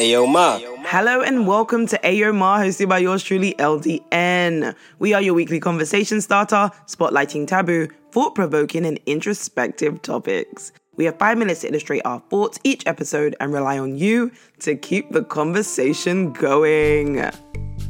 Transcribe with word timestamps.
Ayo 0.00 0.26
Ma. 0.26 0.58
Hello 0.86 1.20
and 1.20 1.46
welcome 1.46 1.86
to 1.86 1.98
Ayo 1.98 2.34
Ma, 2.34 2.58
hosted 2.58 2.88
by 2.88 2.96
yours 2.96 3.22
truly, 3.22 3.54
LDN. 3.58 4.74
We 4.98 5.12
are 5.12 5.20
your 5.20 5.34
weekly 5.34 5.60
conversation 5.60 6.22
starter, 6.22 6.70
spotlighting 6.86 7.46
taboo, 7.46 7.86
thought 8.10 8.34
provoking, 8.34 8.86
and 8.86 8.98
introspective 9.04 10.00
topics. 10.00 10.72
We 10.96 11.04
have 11.04 11.18
five 11.18 11.36
minutes 11.36 11.60
to 11.60 11.68
illustrate 11.68 12.00
our 12.06 12.22
thoughts 12.30 12.58
each 12.64 12.86
episode 12.86 13.36
and 13.40 13.52
rely 13.52 13.78
on 13.78 13.98
you 13.98 14.32
to 14.60 14.74
keep 14.74 15.10
the 15.10 15.22
conversation 15.22 16.32
going. 16.32 17.22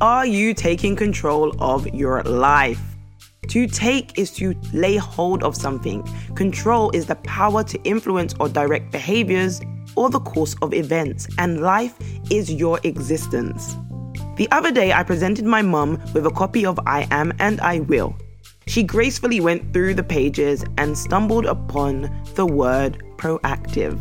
Are 0.00 0.24
you 0.24 0.54
taking 0.54 0.96
control 0.96 1.54
of 1.58 1.86
your 1.88 2.22
life? 2.22 2.80
To 3.48 3.66
take 3.66 4.18
is 4.18 4.30
to 4.36 4.54
lay 4.72 4.96
hold 4.96 5.42
of 5.42 5.54
something. 5.54 6.02
Control 6.34 6.90
is 6.92 7.04
the 7.04 7.16
power 7.16 7.62
to 7.64 7.78
influence 7.82 8.34
or 8.40 8.48
direct 8.48 8.92
behaviors 8.92 9.60
or 9.98 10.08
the 10.08 10.20
course 10.20 10.54
of 10.62 10.72
events, 10.72 11.26
and 11.38 11.60
life 11.60 11.94
is 12.30 12.52
your 12.52 12.78
existence. 12.84 13.76
The 14.36 14.48
other 14.52 14.70
day, 14.70 14.92
I 14.92 15.02
presented 15.02 15.44
my 15.44 15.60
mum 15.60 16.00
with 16.14 16.24
a 16.24 16.30
copy 16.30 16.64
of 16.64 16.78
I 16.86 17.08
Am 17.10 17.32
and 17.40 17.60
I 17.60 17.80
Will. 17.80 18.16
She 18.68 18.84
gracefully 18.84 19.40
went 19.40 19.72
through 19.72 19.94
the 19.94 20.04
pages 20.04 20.64
and 20.76 20.96
stumbled 20.96 21.46
upon 21.46 22.08
the 22.36 22.46
word 22.46 23.02
proactive. 23.16 23.98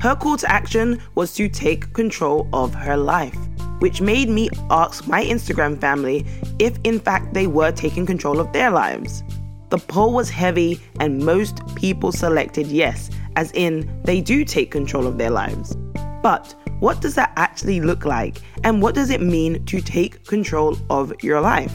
Her 0.00 0.16
call 0.16 0.38
to 0.38 0.50
action 0.50 1.02
was 1.14 1.34
to 1.34 1.46
take 1.50 1.92
control 1.92 2.48
of 2.54 2.74
her 2.74 2.96
life, 2.96 3.36
which 3.80 4.00
made 4.00 4.30
me 4.30 4.48
ask 4.70 5.06
my 5.06 5.22
Instagram 5.22 5.78
family 5.78 6.24
if 6.58 6.78
in 6.84 6.98
fact 6.98 7.34
they 7.34 7.46
were 7.46 7.70
taking 7.70 8.06
control 8.06 8.40
of 8.40 8.50
their 8.54 8.70
lives. 8.70 9.22
The 9.68 9.78
poll 9.78 10.12
was 10.12 10.30
heavy, 10.30 10.80
and 11.00 11.24
most 11.24 11.60
people 11.76 12.12
selected 12.12 12.66
yes, 12.66 13.10
as 13.36 13.52
in 13.52 14.00
they 14.04 14.20
do 14.20 14.44
take 14.44 14.70
control 14.70 15.06
of 15.06 15.18
their 15.18 15.30
lives. 15.30 15.76
But 16.22 16.54
what 16.80 17.00
does 17.00 17.14
that 17.14 17.32
actually 17.36 17.80
look 17.80 18.04
like, 18.04 18.38
and 18.64 18.82
what 18.82 18.94
does 18.94 19.10
it 19.10 19.20
mean 19.20 19.64
to 19.66 19.80
take 19.80 20.24
control 20.26 20.76
of 20.90 21.12
your 21.22 21.40
life? 21.40 21.72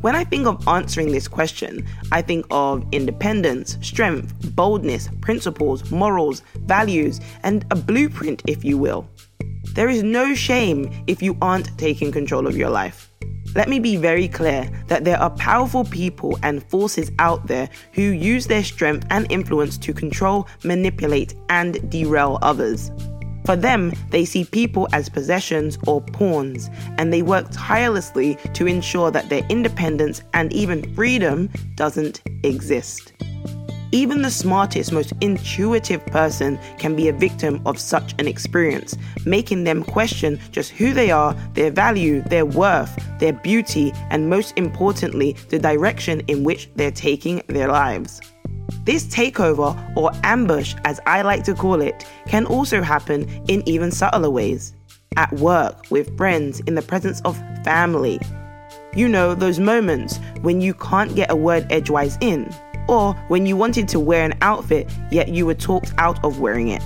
When 0.00 0.16
I 0.16 0.24
think 0.24 0.46
of 0.46 0.66
answering 0.66 1.12
this 1.12 1.28
question, 1.28 1.86
I 2.10 2.22
think 2.22 2.44
of 2.50 2.84
independence, 2.92 3.78
strength, 3.82 4.34
boldness, 4.56 5.08
principles, 5.20 5.90
morals, 5.92 6.42
values, 6.66 7.20
and 7.44 7.64
a 7.70 7.76
blueprint, 7.76 8.42
if 8.48 8.64
you 8.64 8.76
will. 8.78 9.08
There 9.74 9.88
is 9.88 10.02
no 10.02 10.34
shame 10.34 10.90
if 11.06 11.22
you 11.22 11.36
aren't 11.40 11.78
taking 11.78 12.10
control 12.10 12.48
of 12.48 12.56
your 12.56 12.68
life. 12.68 13.10
Let 13.54 13.68
me 13.68 13.78
be 13.78 13.96
very 13.96 14.28
clear 14.28 14.70
that 14.86 15.04
there 15.04 15.20
are 15.20 15.28
powerful 15.30 15.84
people 15.84 16.38
and 16.42 16.62
forces 16.70 17.12
out 17.18 17.46
there 17.46 17.68
who 17.92 18.02
use 18.02 18.46
their 18.46 18.64
strength 18.64 19.06
and 19.10 19.30
influence 19.30 19.76
to 19.78 19.92
control, 19.92 20.48
manipulate, 20.64 21.34
and 21.50 21.90
derail 21.90 22.38
others. 22.40 22.90
For 23.44 23.56
them, 23.56 23.92
they 24.10 24.24
see 24.24 24.44
people 24.44 24.88
as 24.92 25.08
possessions 25.08 25.76
or 25.86 26.00
pawns, 26.00 26.70
and 26.96 27.12
they 27.12 27.22
work 27.22 27.46
tirelessly 27.50 28.36
to 28.54 28.66
ensure 28.66 29.10
that 29.10 29.28
their 29.28 29.44
independence 29.48 30.22
and 30.32 30.52
even 30.52 30.94
freedom 30.94 31.50
doesn't 31.74 32.22
exist. 32.44 33.12
Even 33.94 34.22
the 34.22 34.30
smartest, 34.30 34.90
most 34.90 35.12
intuitive 35.20 36.04
person 36.06 36.58
can 36.78 36.96
be 36.96 37.08
a 37.08 37.12
victim 37.12 37.60
of 37.66 37.78
such 37.78 38.14
an 38.18 38.26
experience, 38.26 38.96
making 39.26 39.64
them 39.64 39.84
question 39.84 40.40
just 40.50 40.70
who 40.70 40.94
they 40.94 41.10
are, 41.10 41.34
their 41.52 41.70
value, 41.70 42.22
their 42.22 42.46
worth, 42.46 42.90
their 43.18 43.34
beauty, 43.34 43.92
and 44.08 44.30
most 44.30 44.54
importantly, 44.56 45.36
the 45.50 45.58
direction 45.58 46.20
in 46.20 46.42
which 46.42 46.70
they're 46.74 46.90
taking 46.90 47.42
their 47.48 47.68
lives. 47.68 48.22
This 48.84 49.04
takeover, 49.04 49.76
or 49.94 50.10
ambush 50.24 50.74
as 50.86 50.98
I 51.04 51.20
like 51.20 51.44
to 51.44 51.54
call 51.54 51.82
it, 51.82 52.06
can 52.26 52.46
also 52.46 52.80
happen 52.80 53.28
in 53.46 53.62
even 53.68 53.90
subtler 53.90 54.30
ways. 54.30 54.74
At 55.18 55.30
work, 55.34 55.84
with 55.90 56.16
friends, 56.16 56.60
in 56.60 56.76
the 56.76 56.82
presence 56.82 57.20
of 57.26 57.36
family. 57.62 58.18
You 58.94 59.06
know, 59.06 59.34
those 59.34 59.60
moments 59.60 60.18
when 60.40 60.62
you 60.62 60.72
can't 60.72 61.14
get 61.14 61.30
a 61.30 61.36
word 61.36 61.66
edgewise 61.70 62.16
in 62.22 62.50
or 62.88 63.14
when 63.28 63.46
you 63.46 63.56
wanted 63.56 63.88
to 63.88 64.00
wear 64.00 64.24
an 64.24 64.34
outfit 64.42 64.90
yet 65.10 65.28
you 65.28 65.46
were 65.46 65.54
talked 65.54 65.92
out 65.98 66.22
of 66.24 66.40
wearing 66.40 66.68
it. 66.68 66.82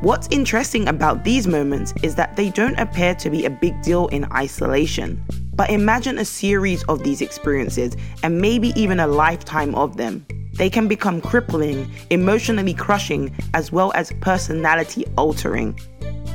What's 0.00 0.28
interesting 0.30 0.88
about 0.88 1.24
these 1.24 1.46
moments 1.46 1.94
is 2.02 2.14
that 2.16 2.36
they 2.36 2.50
don't 2.50 2.78
appear 2.78 3.14
to 3.14 3.30
be 3.30 3.46
a 3.46 3.50
big 3.50 3.80
deal 3.80 4.08
in 4.08 4.30
isolation. 4.32 5.24
But 5.54 5.70
imagine 5.70 6.18
a 6.18 6.24
series 6.24 6.82
of 6.84 7.02
these 7.02 7.22
experiences 7.22 7.96
and 8.22 8.38
maybe 8.38 8.72
even 8.76 9.00
a 9.00 9.06
lifetime 9.06 9.74
of 9.74 9.96
them. 9.96 10.26
They 10.54 10.68
can 10.68 10.88
become 10.88 11.20
crippling, 11.20 11.90
emotionally 12.10 12.74
crushing, 12.74 13.34
as 13.54 13.72
well 13.72 13.92
as 13.94 14.12
personality 14.20 15.04
altering. 15.16 15.78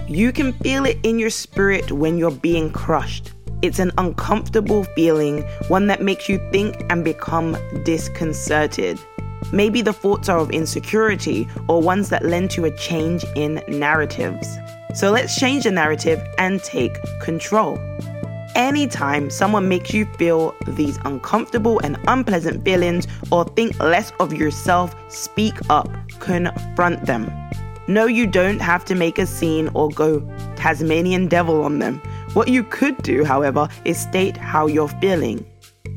You 0.07 0.31
can 0.31 0.53
feel 0.53 0.85
it 0.85 0.97
in 1.03 1.19
your 1.19 1.29
spirit 1.29 1.91
when 1.91 2.17
you're 2.17 2.31
being 2.31 2.71
crushed. 2.71 3.33
It's 3.61 3.79
an 3.79 3.91
uncomfortable 3.97 4.85
feeling, 4.95 5.41
one 5.67 5.87
that 5.87 6.01
makes 6.01 6.29
you 6.29 6.39
think 6.51 6.81
and 6.89 7.03
become 7.03 7.57
disconcerted. 7.83 8.97
Maybe 9.51 9.81
the 9.81 9.91
thoughts 9.91 10.29
are 10.29 10.39
of 10.39 10.51
insecurity 10.51 11.45
or 11.67 11.81
ones 11.81 12.07
that 12.09 12.23
lend 12.23 12.51
to 12.51 12.65
a 12.65 12.77
change 12.77 13.25
in 13.35 13.61
narratives. 13.67 14.57
So 14.93 15.11
let's 15.11 15.37
change 15.37 15.65
the 15.65 15.71
narrative 15.71 16.25
and 16.37 16.63
take 16.63 16.97
control. 17.19 17.77
Anytime 18.55 19.29
someone 19.29 19.67
makes 19.67 19.93
you 19.93 20.05
feel 20.17 20.55
these 20.65 20.97
uncomfortable 21.03 21.79
and 21.79 21.97
unpleasant 22.07 22.63
feelings 22.63 23.07
or 23.29 23.43
think 23.43 23.77
less 23.79 24.13
of 24.21 24.33
yourself, 24.33 24.95
speak 25.09 25.55
up, 25.69 25.89
confront 26.19 27.05
them. 27.05 27.29
No, 27.87 28.05
you 28.05 28.25
don't 28.25 28.59
have 28.59 28.85
to 28.85 28.95
make 28.95 29.19
a 29.19 29.25
scene 29.25 29.69
or 29.73 29.89
go 29.89 30.19
Tasmanian 30.55 31.27
devil 31.27 31.63
on 31.63 31.79
them. 31.79 32.01
What 32.33 32.47
you 32.47 32.63
could 32.63 33.01
do, 33.01 33.23
however, 33.23 33.67
is 33.85 33.99
state 33.99 34.37
how 34.37 34.67
you're 34.67 34.87
feeling. 34.87 35.43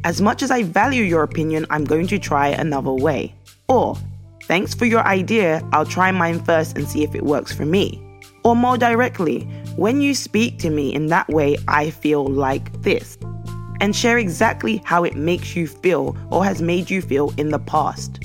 As 0.04 0.22
much 0.22 0.42
as 0.42 0.50
I 0.50 0.62
value 0.62 1.02
your 1.02 1.24
opinion, 1.24 1.66
I'm 1.68 1.84
going 1.84 2.06
to 2.06 2.18
try 2.18 2.48
another 2.48 2.90
way. 2.90 3.34
Or, 3.68 3.98
thanks 4.44 4.74
for 4.74 4.86
your 4.86 5.06
idea, 5.06 5.62
I'll 5.72 5.84
try 5.84 6.10
mine 6.10 6.42
first 6.42 6.78
and 6.78 6.88
see 6.88 7.04
if 7.04 7.14
it 7.14 7.22
works 7.22 7.52
for 7.52 7.66
me. 7.66 8.02
Or 8.44 8.56
more 8.56 8.78
directly, 8.78 9.42
when 9.76 10.00
you 10.00 10.14
speak 10.14 10.58
to 10.60 10.70
me 10.70 10.94
in 10.94 11.06
that 11.08 11.28
way, 11.28 11.58
I 11.68 11.90
feel 11.90 12.26
like 12.26 12.80
this. 12.80 13.18
And 13.82 13.94
share 13.94 14.16
exactly 14.16 14.80
how 14.84 15.04
it 15.04 15.16
makes 15.16 15.54
you 15.54 15.66
feel 15.66 16.16
or 16.30 16.44
has 16.46 16.62
made 16.62 16.88
you 16.88 17.02
feel 17.02 17.34
in 17.36 17.50
the 17.50 17.58
past. 17.58 18.20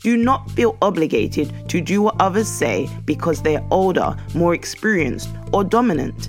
Do 0.00 0.16
not 0.16 0.50
feel 0.50 0.76
obligated 0.82 1.68
to 1.68 1.80
do 1.80 2.02
what 2.02 2.20
others 2.20 2.48
say 2.48 2.88
because 3.04 3.40
they're 3.40 3.64
older, 3.70 4.16
more 4.34 4.52
experienced, 4.52 5.28
or 5.52 5.62
dominant. 5.62 6.28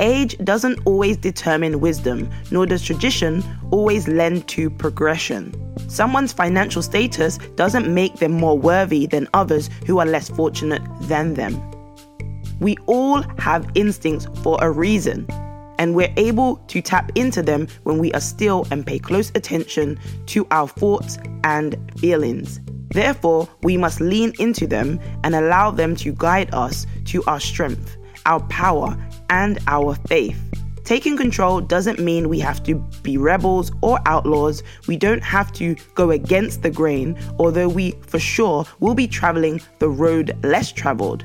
Age 0.00 0.36
doesn't 0.38 0.80
always 0.86 1.16
determine 1.16 1.78
wisdom, 1.78 2.28
nor 2.50 2.66
does 2.66 2.82
tradition 2.82 3.44
always 3.70 4.08
lend 4.08 4.48
to 4.48 4.68
progression. 4.68 5.54
Someone's 5.88 6.32
financial 6.32 6.82
status 6.82 7.38
doesn't 7.54 7.92
make 7.92 8.16
them 8.16 8.32
more 8.32 8.58
worthy 8.58 9.06
than 9.06 9.28
others 9.34 9.70
who 9.86 9.98
are 9.98 10.06
less 10.06 10.28
fortunate 10.28 10.82
than 11.02 11.34
them. 11.34 11.62
We 12.58 12.76
all 12.86 13.22
have 13.38 13.70
instincts 13.76 14.26
for 14.42 14.58
a 14.60 14.70
reason, 14.70 15.28
and 15.78 15.94
we're 15.94 16.12
able 16.16 16.56
to 16.68 16.80
tap 16.80 17.12
into 17.14 17.42
them 17.42 17.68
when 17.84 17.98
we 17.98 18.12
are 18.14 18.20
still 18.20 18.66
and 18.72 18.84
pay 18.84 18.98
close 18.98 19.30
attention 19.36 19.98
to 20.26 20.46
our 20.50 20.66
thoughts 20.66 21.18
and 21.44 21.76
feelings. 21.98 22.60
Therefore, 22.88 23.48
we 23.62 23.76
must 23.76 24.00
lean 24.00 24.32
into 24.40 24.66
them 24.66 24.98
and 25.22 25.36
allow 25.36 25.70
them 25.70 25.94
to 25.96 26.12
guide 26.12 26.52
us 26.52 26.86
to 27.06 27.22
our 27.24 27.40
strength, 27.40 27.96
our 28.26 28.40
power, 28.44 28.96
and 29.30 29.58
our 29.66 29.94
faith. 30.08 30.38
Taking 30.84 31.16
control 31.16 31.62
doesn't 31.62 31.98
mean 31.98 32.28
we 32.28 32.38
have 32.40 32.62
to 32.64 32.74
be 33.02 33.16
rebels 33.16 33.72
or 33.80 33.98
outlaws. 34.04 34.62
We 34.86 34.98
don't 34.98 35.22
have 35.22 35.50
to 35.54 35.74
go 35.94 36.10
against 36.10 36.62
the 36.62 36.70
grain, 36.70 37.18
although 37.38 37.68
we 37.68 37.92
for 38.02 38.18
sure 38.18 38.66
will 38.80 38.94
be 38.94 39.08
traveling 39.08 39.62
the 39.78 39.88
road 39.88 40.36
less 40.44 40.70
traveled. 40.70 41.24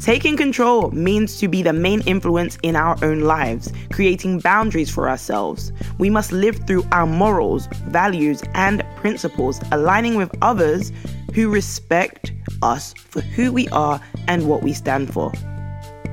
Taking 0.00 0.36
control 0.36 0.90
means 0.92 1.38
to 1.38 1.48
be 1.48 1.62
the 1.62 1.72
main 1.72 2.00
influence 2.02 2.56
in 2.62 2.76
our 2.76 2.96
own 3.04 3.20
lives, 3.20 3.72
creating 3.92 4.40
boundaries 4.40 4.90
for 4.90 5.08
ourselves. 5.08 5.72
We 5.98 6.08
must 6.08 6.32
live 6.32 6.56
through 6.66 6.84
our 6.92 7.06
morals, 7.06 7.68
values, 7.88 8.42
and 8.54 8.84
principles, 8.96 9.60
aligning 9.72 10.14
with 10.14 10.30
others 10.40 10.92
who 11.34 11.50
respect 11.50 12.32
us 12.62 12.94
for 12.94 13.20
who 13.20 13.52
we 13.52 13.68
are 13.68 14.00
and 14.28 14.48
what 14.48 14.62
we 14.62 14.72
stand 14.72 15.12
for. 15.12 15.32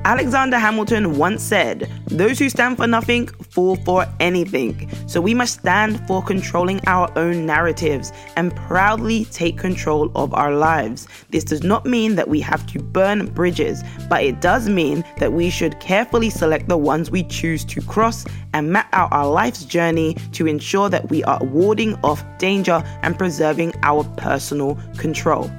Alexander 0.06 0.56
Hamilton 0.56 1.16
once 1.18 1.42
said, 1.42 1.90
Those 2.06 2.38
who 2.38 2.48
stand 2.48 2.76
for 2.76 2.86
nothing 2.86 3.26
fall 3.26 3.74
for 3.74 4.06
anything. 4.20 4.88
So 5.08 5.20
we 5.20 5.34
must 5.34 5.58
stand 5.58 5.98
for 6.06 6.22
controlling 6.22 6.80
our 6.86 7.10
own 7.18 7.44
narratives 7.44 8.12
and 8.36 8.54
proudly 8.54 9.24
take 9.24 9.58
control 9.58 10.12
of 10.14 10.32
our 10.32 10.54
lives. 10.54 11.08
This 11.30 11.42
does 11.42 11.64
not 11.64 11.86
mean 11.86 12.14
that 12.14 12.28
we 12.28 12.40
have 12.40 12.64
to 12.68 12.78
burn 12.78 13.26
bridges, 13.26 13.82
but 14.08 14.22
it 14.22 14.40
does 14.40 14.68
mean 14.68 15.02
that 15.18 15.32
we 15.32 15.50
should 15.50 15.80
carefully 15.80 16.30
select 16.30 16.68
the 16.68 16.78
ones 16.78 17.10
we 17.10 17.24
choose 17.24 17.64
to 17.64 17.80
cross 17.80 18.24
and 18.54 18.72
map 18.72 18.88
out 18.92 19.12
our 19.12 19.28
life's 19.28 19.64
journey 19.64 20.14
to 20.30 20.46
ensure 20.46 20.88
that 20.88 21.10
we 21.10 21.24
are 21.24 21.42
warding 21.42 21.96
off 22.04 22.24
danger 22.38 22.80
and 23.02 23.18
preserving 23.18 23.72
our 23.82 24.04
personal 24.16 24.78
control. 24.98 25.50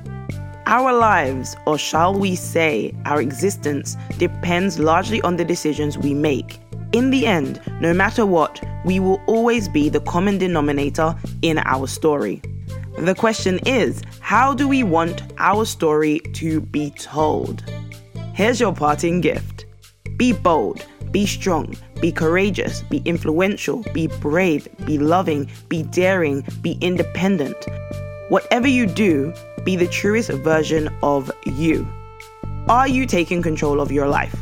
Our 0.69 0.91
lives, 0.91 1.55
or 1.65 1.77
shall 1.77 2.13
we 2.13 2.35
say, 2.35 2.93
our 3.05 3.21
existence, 3.21 3.95
depends 4.17 4.79
largely 4.79 5.21
on 5.21 5.37
the 5.37 5.45
decisions 5.45 5.97
we 5.97 6.13
make. 6.13 6.59
In 6.91 7.09
the 7.09 7.25
end, 7.25 7.61
no 7.79 7.93
matter 7.93 8.25
what, 8.25 8.61
we 8.83 8.99
will 8.99 9.21
always 9.27 9.69
be 9.69 9.87
the 9.87 10.01
common 10.01 10.37
denominator 10.37 11.15
in 11.41 11.59
our 11.59 11.87
story. 11.87 12.41
The 12.99 13.15
question 13.15 13.61
is 13.65 14.01
how 14.19 14.53
do 14.53 14.67
we 14.67 14.83
want 14.83 15.23
our 15.37 15.63
story 15.63 16.19
to 16.33 16.59
be 16.59 16.89
told? 16.89 17.63
Here's 18.33 18.59
your 18.59 18.73
parting 18.73 19.21
gift 19.21 19.67
be 20.17 20.33
bold, 20.33 20.85
be 21.11 21.25
strong, 21.25 21.77
be 22.01 22.11
courageous, 22.11 22.81
be 22.81 22.97
influential, 23.05 23.85
be 23.93 24.07
brave, 24.19 24.67
be 24.85 24.97
loving, 24.97 25.49
be 25.69 25.83
daring, 25.83 26.45
be 26.61 26.77
independent. 26.81 27.55
Whatever 28.27 28.67
you 28.67 28.85
do, 28.85 29.33
be 29.67 29.75
the 29.75 29.85
truest 29.85 30.29
version 30.29 30.87
of 31.03 31.29
you. 31.43 31.85
Are 32.69 32.87
you 32.87 33.05
taking 33.05 33.41
control 33.41 33.81
of 33.81 33.91
your 33.91 34.07
life? 34.07 34.33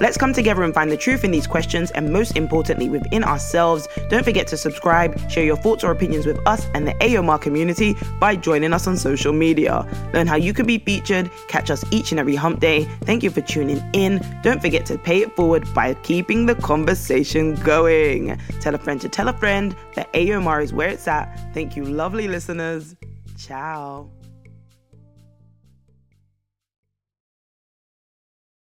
Let's 0.00 0.16
come 0.16 0.32
together 0.32 0.62
and 0.62 0.72
find 0.72 0.92
the 0.92 0.96
truth 0.96 1.24
in 1.24 1.32
these 1.32 1.48
questions 1.48 1.90
and 1.90 2.12
most 2.12 2.36
importantly 2.36 2.88
within 2.88 3.24
ourselves. 3.24 3.88
Don't 4.10 4.22
forget 4.22 4.46
to 4.48 4.56
subscribe, 4.56 5.18
share 5.28 5.44
your 5.44 5.56
thoughts 5.56 5.82
or 5.82 5.90
opinions 5.90 6.24
with 6.24 6.38
us 6.46 6.68
and 6.72 6.86
the 6.86 6.94
AOMR 6.94 7.40
community 7.40 7.96
by 8.20 8.36
joining 8.36 8.72
us 8.72 8.86
on 8.86 8.96
social 8.96 9.32
media. 9.32 9.84
Learn 10.14 10.28
how 10.28 10.36
you 10.36 10.52
can 10.52 10.66
be 10.66 10.78
featured, 10.78 11.32
catch 11.48 11.68
us 11.68 11.84
each 11.90 12.12
and 12.12 12.20
every 12.20 12.36
hump 12.36 12.60
day. 12.60 12.84
Thank 13.02 13.24
you 13.24 13.30
for 13.30 13.40
tuning 13.40 13.82
in. 13.92 14.24
Don't 14.44 14.62
forget 14.62 14.86
to 14.86 14.98
pay 14.98 15.22
it 15.22 15.34
forward 15.34 15.66
by 15.74 15.94
keeping 15.94 16.46
the 16.46 16.54
conversation 16.54 17.56
going. 17.56 18.38
Tell 18.60 18.76
a 18.76 18.78
friend 18.78 19.00
to 19.00 19.08
tell 19.08 19.26
a 19.26 19.32
friend 19.32 19.74
that 19.96 20.12
AOMR 20.12 20.62
is 20.62 20.72
where 20.72 20.90
it's 20.90 21.08
at. 21.08 21.52
Thank 21.54 21.74
you, 21.74 21.84
lovely 21.84 22.28
listeners. 22.28 22.94
Ciao. 23.36 24.13